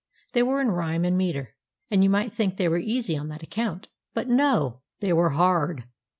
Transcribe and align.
They 0.33 0.41
were 0.41 0.59
in 0.61 0.71
rhyme 0.71 1.05
and 1.05 1.15
meter, 1.15 1.53
and 1.91 2.03
you 2.03 2.09
might 2.09 2.31
think 2.31 2.57
they 2.57 2.67
were 2.67 2.79
easy 2.79 3.15
on 3.15 3.27
that 3.27 3.43
account. 3.43 3.87
But 4.15 4.27
no! 4.27 4.81
they 4.99 5.13
were 5.13 5.29
hard. 5.29 5.83